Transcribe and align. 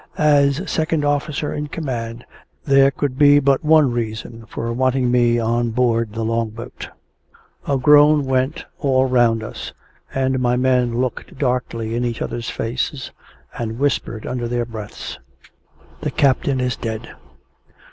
As 0.17 0.63
second 0.67 1.05
officer 1.05 1.53
in 1.53 1.67
command, 1.67 2.25
there 2.65 2.89
could 2.89 3.19
be 3.19 3.39
but 3.39 3.63
one 3.63 3.91
reason 3.91 4.45
for 4.47 4.73
wanting 4.73 5.11
me 5.11 5.37
on 5.37 5.69
board 5.69 6.13
the 6.13 6.23
Long 6.25 6.49
boat. 6.49 6.89
A 7.67 7.77
groan 7.77 8.25
went 8.25 8.65
all 8.79 9.05
round 9.05 9.43
us, 9.43 9.73
and 10.11 10.39
my 10.39 10.55
men 10.55 10.99
looked 10.99 11.37
darkly 11.37 11.93
in 11.95 12.03
each 12.03 12.19
other's 12.23 12.49
faces, 12.49 13.11
and 13.55 13.77
whispered 13.77 14.25
under 14.25 14.47
their 14.47 14.65
breaths: 14.65 15.19
"The 16.01 16.09
captain 16.09 16.59
is 16.59 16.75
dead!" 16.75 17.11